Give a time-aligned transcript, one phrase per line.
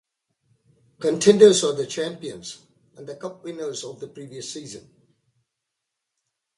[0.99, 2.65] Contenders are the champions
[2.97, 4.89] and the cup winners of the previous season.